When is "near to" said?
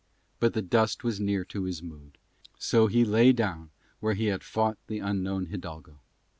1.19-1.65